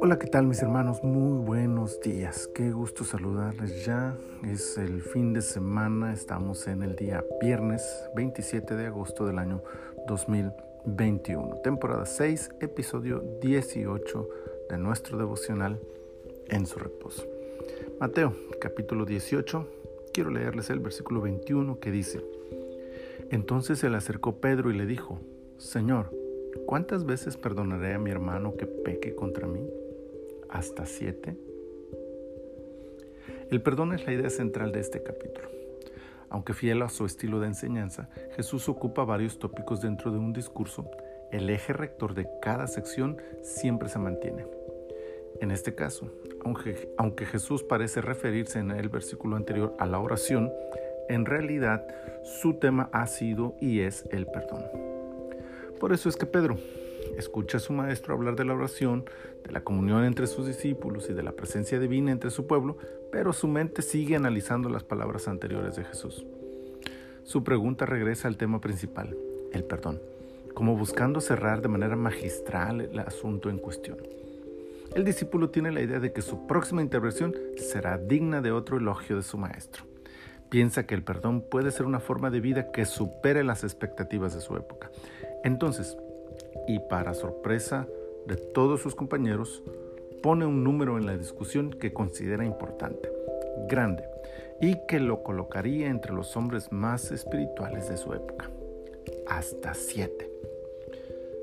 Hola, 0.00 0.18
¿qué 0.18 0.26
tal 0.26 0.46
mis 0.46 0.60
hermanos? 0.60 1.04
Muy 1.04 1.44
buenos 1.44 2.00
días. 2.00 2.48
Qué 2.52 2.72
gusto 2.72 3.04
saludarles 3.04 3.84
ya. 3.84 4.16
Es 4.44 4.76
el 4.76 5.02
fin 5.02 5.32
de 5.32 5.42
semana. 5.42 6.12
Estamos 6.12 6.66
en 6.66 6.82
el 6.82 6.96
día 6.96 7.24
viernes 7.40 7.82
27 8.16 8.74
de 8.74 8.86
agosto 8.86 9.24
del 9.26 9.38
año 9.38 9.62
2021. 10.08 11.60
Temporada 11.62 12.06
6, 12.06 12.50
episodio 12.60 13.22
18 13.40 14.28
de 14.68 14.78
nuestro 14.78 15.18
devocional 15.18 15.78
en 16.48 16.66
su 16.66 16.80
reposo. 16.80 17.24
Mateo, 18.00 18.34
capítulo 18.60 19.04
18. 19.04 19.68
Quiero 20.12 20.30
leerles 20.30 20.70
el 20.70 20.80
versículo 20.80 21.20
21 21.20 21.78
que 21.78 21.92
dice, 21.92 22.20
Entonces 23.30 23.78
se 23.78 23.90
le 23.90 23.96
acercó 23.96 24.40
Pedro 24.40 24.72
y 24.72 24.76
le 24.76 24.86
dijo, 24.86 25.20
Señor, 25.58 26.10
¿cuántas 26.66 27.04
veces 27.04 27.36
perdonaré 27.36 27.94
a 27.94 27.98
mi 27.98 28.10
hermano 28.10 28.56
que 28.56 28.66
peque 28.66 29.14
contra 29.14 29.46
mí? 29.46 29.66
hasta 30.56 30.86
siete. 30.86 31.36
El 33.50 33.62
perdón 33.62 33.92
es 33.92 34.06
la 34.06 34.12
idea 34.12 34.30
central 34.30 34.72
de 34.72 34.80
este 34.80 35.02
capítulo. 35.02 35.48
Aunque 36.28 36.54
fiel 36.54 36.82
a 36.82 36.88
su 36.88 37.06
estilo 37.06 37.38
de 37.40 37.46
enseñanza, 37.46 38.08
Jesús 38.34 38.68
ocupa 38.68 39.04
varios 39.04 39.38
tópicos 39.38 39.80
dentro 39.80 40.10
de 40.10 40.18
un 40.18 40.32
discurso. 40.32 40.90
El 41.30 41.48
eje 41.50 41.72
rector 41.72 42.14
de 42.14 42.28
cada 42.42 42.66
sección 42.66 43.16
siempre 43.42 43.88
se 43.88 43.98
mantiene. 43.98 44.46
En 45.40 45.50
este 45.50 45.74
caso, 45.74 46.10
aunque, 46.44 46.92
aunque 46.96 47.26
Jesús 47.26 47.62
parece 47.62 48.00
referirse 48.00 48.58
en 48.58 48.70
el 48.70 48.88
versículo 48.88 49.36
anterior 49.36 49.74
a 49.78 49.86
la 49.86 50.00
oración, 50.00 50.50
en 51.08 51.26
realidad 51.26 51.86
su 52.24 52.54
tema 52.54 52.88
ha 52.92 53.06
sido 53.06 53.54
y 53.60 53.80
es 53.80 54.04
el 54.10 54.26
perdón. 54.26 54.85
Por 55.78 55.92
eso 55.92 56.08
es 56.08 56.16
que 56.16 56.26
Pedro, 56.26 56.58
escucha 57.18 57.58
a 57.58 57.60
su 57.60 57.72
maestro 57.72 58.14
hablar 58.14 58.36
de 58.36 58.44
la 58.44 58.54
oración, 58.54 59.04
de 59.44 59.52
la 59.52 59.62
comunión 59.62 60.04
entre 60.04 60.26
sus 60.26 60.46
discípulos 60.46 61.08
y 61.10 61.12
de 61.12 61.22
la 61.22 61.32
presencia 61.32 61.78
divina 61.78 62.12
entre 62.12 62.30
su 62.30 62.46
pueblo, 62.46 62.78
pero 63.12 63.32
su 63.32 63.48
mente 63.48 63.82
sigue 63.82 64.16
analizando 64.16 64.68
las 64.68 64.84
palabras 64.84 65.28
anteriores 65.28 65.76
de 65.76 65.84
Jesús. 65.84 66.24
Su 67.24 67.44
pregunta 67.44 67.86
regresa 67.86 68.28
al 68.28 68.36
tema 68.36 68.60
principal, 68.60 69.16
el 69.52 69.64
perdón, 69.64 70.00
como 70.54 70.76
buscando 70.76 71.20
cerrar 71.20 71.60
de 71.60 71.68
manera 71.68 71.96
magistral 71.96 72.80
el 72.80 72.98
asunto 73.00 73.50
en 73.50 73.58
cuestión. 73.58 73.98
El 74.94 75.04
discípulo 75.04 75.50
tiene 75.50 75.72
la 75.72 75.82
idea 75.82 76.00
de 76.00 76.12
que 76.12 76.22
su 76.22 76.46
próxima 76.46 76.80
intervención 76.80 77.34
será 77.56 77.98
digna 77.98 78.40
de 78.40 78.52
otro 78.52 78.78
elogio 78.78 79.16
de 79.16 79.22
su 79.22 79.36
maestro. 79.36 79.84
Piensa 80.48 80.86
que 80.86 80.94
el 80.94 81.02
perdón 81.02 81.42
puede 81.42 81.72
ser 81.72 81.86
una 81.86 81.98
forma 81.98 82.30
de 82.30 82.40
vida 82.40 82.70
que 82.70 82.86
supere 82.86 83.42
las 83.42 83.64
expectativas 83.64 84.34
de 84.34 84.40
su 84.40 84.56
época. 84.56 84.90
Entonces, 85.46 85.96
y 86.66 86.80
para 86.80 87.14
sorpresa 87.14 87.86
de 88.26 88.34
todos 88.34 88.80
sus 88.80 88.96
compañeros, 88.96 89.62
pone 90.20 90.44
un 90.44 90.64
número 90.64 90.98
en 90.98 91.06
la 91.06 91.16
discusión 91.16 91.70
que 91.70 91.92
considera 91.92 92.44
importante, 92.44 93.12
grande, 93.68 94.02
y 94.60 94.76
que 94.88 94.98
lo 94.98 95.22
colocaría 95.22 95.86
entre 95.86 96.12
los 96.12 96.36
hombres 96.36 96.72
más 96.72 97.12
espirituales 97.12 97.88
de 97.88 97.96
su 97.96 98.12
época. 98.12 98.50
Hasta 99.28 99.74
siete. 99.74 100.28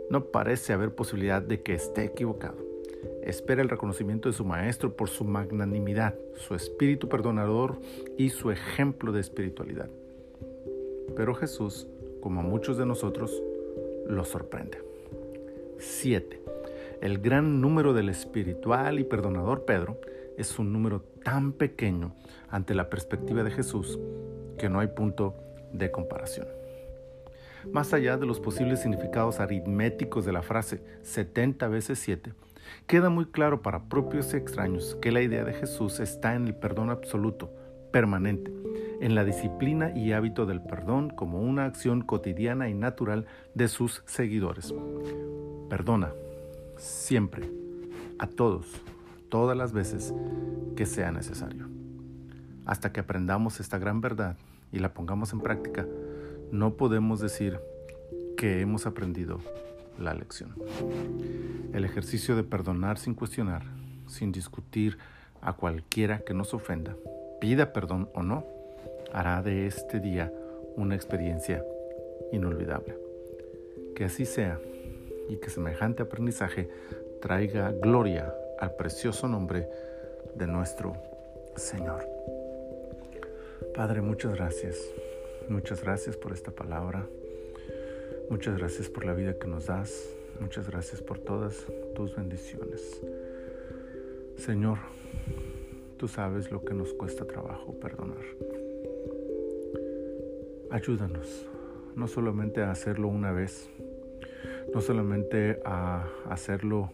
No 0.09 0.25
parece 0.25 0.73
haber 0.73 0.93
posibilidad 0.93 1.41
de 1.41 1.61
que 1.61 1.73
esté 1.73 2.03
equivocado. 2.03 2.57
Espera 3.21 3.61
el 3.61 3.69
reconocimiento 3.69 4.27
de 4.27 4.35
su 4.35 4.43
maestro 4.43 4.97
por 4.97 5.07
su 5.07 5.23
magnanimidad, 5.23 6.13
su 6.35 6.55
espíritu 6.55 7.07
perdonador 7.07 7.77
y 8.17 8.31
su 8.31 8.51
ejemplo 8.51 9.13
de 9.13 9.21
espiritualidad. 9.21 9.87
Pero 11.15 11.33
Jesús, 11.35 11.87
como 12.19 12.43
muchos 12.43 12.77
de 12.77 12.85
nosotros, 12.85 13.41
lo 14.07 14.25
sorprende. 14.25 14.79
7. 15.79 16.41
El 17.01 17.19
gran 17.19 17.59
número 17.59 17.93
del 17.93 18.09
espiritual 18.09 18.99
y 18.99 19.03
perdonador 19.03 19.65
Pedro 19.65 19.99
es 20.37 20.57
un 20.57 20.71
número 20.71 21.01
tan 21.23 21.53
pequeño 21.53 22.15
ante 22.49 22.73
la 22.73 22.89
perspectiva 22.89 23.43
de 23.43 23.51
Jesús 23.51 23.99
que 24.57 24.69
no 24.69 24.79
hay 24.79 24.87
punto 24.87 25.35
de 25.73 25.91
comparación. 25.91 26.47
Más 27.71 27.93
allá 27.93 28.17
de 28.17 28.25
los 28.25 28.39
posibles 28.39 28.81
significados 28.81 29.39
aritméticos 29.39 30.25
de 30.25 30.33
la 30.33 30.41
frase 30.41 30.83
70 31.01 31.67
veces 31.69 31.99
7, 31.99 32.33
queda 32.87 33.09
muy 33.09 33.25
claro 33.25 33.61
para 33.61 33.89
propios 33.89 34.33
y 34.33 34.37
extraños 34.37 34.97
que 35.01 35.11
la 35.11 35.21
idea 35.21 35.43
de 35.43 35.53
Jesús 35.53 35.99
está 35.99 36.35
en 36.35 36.47
el 36.47 36.55
perdón 36.55 36.89
absoluto, 36.89 37.51
permanente, 37.91 38.51
en 39.03 39.15
la 39.15 39.25
disciplina 39.25 39.91
y 39.93 40.13
hábito 40.13 40.45
del 40.45 40.61
perdón 40.61 41.09
como 41.09 41.41
una 41.41 41.65
acción 41.65 42.03
cotidiana 42.03 42.69
y 42.69 42.73
natural 42.73 43.25
de 43.53 43.67
sus 43.67 44.01
seguidores. 44.05 44.73
Perdona, 45.69 46.13
siempre, 46.77 47.51
a 48.17 48.27
todos, 48.27 48.65
todas 49.27 49.57
las 49.57 49.73
veces 49.73 50.13
que 50.77 50.85
sea 50.85 51.11
necesario. 51.11 51.67
Hasta 52.65 52.93
que 52.93 53.01
aprendamos 53.01 53.59
esta 53.59 53.77
gran 53.77 53.99
verdad 53.99 54.37
y 54.71 54.79
la 54.79 54.93
pongamos 54.93 55.33
en 55.33 55.41
práctica, 55.41 55.85
no 56.53 56.75
podemos 56.75 57.19
decir 57.19 57.59
que 58.37 58.61
hemos 58.61 58.85
aprendido 58.85 59.41
la 59.99 60.13
lección. 60.13 60.55
El 61.73 61.83
ejercicio 61.83 62.37
de 62.37 62.43
perdonar 62.43 62.97
sin 62.97 63.15
cuestionar, 63.15 63.63
sin 64.07 64.31
discutir 64.31 64.97
a 65.41 65.51
cualquiera 65.51 66.19
que 66.19 66.33
nos 66.33 66.53
ofenda, 66.53 66.95
pida 67.41 67.73
perdón 67.73 68.07
o 68.13 68.23
no, 68.23 68.52
hará 69.13 69.41
de 69.41 69.67
este 69.67 69.99
día 69.99 70.33
una 70.75 70.95
experiencia 70.95 71.63
inolvidable. 72.31 72.97
Que 73.95 74.05
así 74.05 74.25
sea 74.25 74.59
y 75.29 75.37
que 75.37 75.49
semejante 75.49 76.03
aprendizaje 76.03 76.69
traiga 77.21 77.71
gloria 77.71 78.33
al 78.59 78.75
precioso 78.75 79.27
nombre 79.27 79.69
de 80.35 80.47
nuestro 80.47 80.93
Señor. 81.55 82.05
Padre, 83.75 84.01
muchas 84.01 84.35
gracias. 84.35 84.77
Muchas 85.47 85.83
gracias 85.83 86.17
por 86.17 86.33
esta 86.33 86.51
palabra. 86.51 87.05
Muchas 88.29 88.57
gracias 88.57 88.89
por 88.89 89.05
la 89.05 89.13
vida 89.13 89.35
que 89.37 89.47
nos 89.47 89.67
das. 89.67 90.09
Muchas 90.39 90.69
gracias 90.69 91.01
por 91.01 91.19
todas 91.19 91.65
tus 91.95 92.15
bendiciones. 92.15 93.01
Señor, 94.37 94.79
tú 95.97 96.07
sabes 96.07 96.51
lo 96.51 96.63
que 96.63 96.73
nos 96.73 96.93
cuesta 96.93 97.25
trabajo 97.25 97.73
perdonar. 97.79 98.72
Ayúdanos 100.73 101.47
no 101.95 102.07
solamente 102.07 102.63
a 102.63 102.71
hacerlo 102.71 103.07
una 103.07 103.31
vez, 103.31 103.69
no 104.73 104.81
solamente 104.81 105.61
a 105.63 106.07
hacerlo 106.27 106.89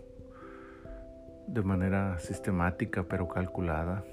de 1.47 1.62
manera 1.62 2.19
sistemática 2.19 3.06
pero 3.07 3.29
calculada, 3.29 4.03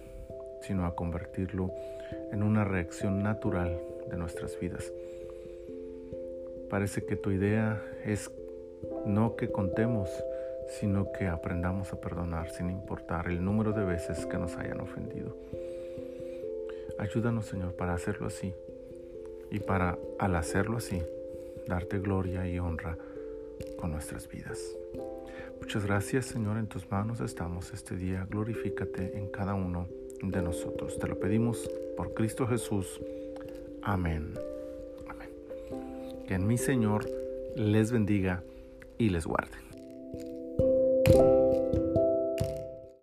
sino 0.61 0.87
a 0.87 0.95
convertirlo 0.95 1.73
en 2.31 2.45
una 2.45 2.63
reacción 2.63 3.25
natural 3.25 3.77
de 4.09 4.17
nuestras 4.17 4.57
vidas. 4.61 4.93
Parece 6.71 7.05
que 7.05 7.17
tu 7.17 7.33
idea 7.33 7.83
es 8.05 8.31
no 9.05 9.35
que 9.35 9.51
contemos, 9.51 10.09
sino 10.79 11.11
que 11.11 11.27
aprendamos 11.27 11.93
a 11.93 12.01
perdonar 12.01 12.51
sin 12.51 12.71
importar 12.71 13.27
el 13.27 13.45
número 13.45 13.73
de 13.73 13.85
veces 13.85 14.27
que 14.27 14.39
nos 14.39 14.57
hayan 14.59 14.81
ofendido. 14.81 15.37
Ayúdanos, 17.01 17.47
Señor, 17.47 17.73
para 17.75 17.95
hacerlo 17.95 18.29
así 18.29 18.55
y 19.51 19.61
para, 19.61 19.99
al 20.19 20.37
hacerlo 20.37 20.79
así, 20.79 21.03
darte 21.67 21.99
gloria 21.99 22.47
y 22.47 22.59
honra 22.59 22.97
con 23.79 23.93
nuestras 23.93 24.29
vidas. 24.29 24.77
Muchas 25.61 25.85
gracias, 25.85 26.27
Señor, 26.27 26.59
en 26.59 26.67
tus 26.67 26.91
manos 26.91 27.21
estamos 27.21 27.73
este 27.73 27.97
día. 27.97 28.27
Glorifícate 28.31 29.17
en 29.17 29.29
cada 29.29 29.55
uno 29.55 29.89
de 30.23 30.43
nosotros. 30.43 30.99
Te 30.99 31.09
lo 31.09 31.19
pedimos 31.19 31.69
por 31.97 32.15
Cristo 32.15 32.47
Jesús. 32.47 33.01
Amén. 33.83 34.35
Amén. 35.09 35.31
Que 36.27 36.35
en 36.35 36.47
mi 36.47 36.59
Señor 36.59 37.07
les 37.57 37.91
bendiga 37.91 38.43
y 38.99 39.09
les 39.11 39.27
guarde. 39.27 39.57